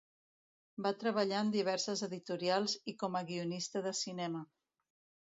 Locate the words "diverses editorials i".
1.55-2.97